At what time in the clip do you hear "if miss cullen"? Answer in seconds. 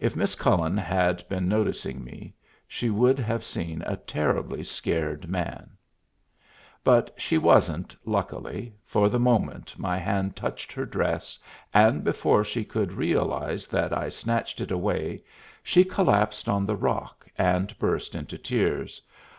0.00-0.78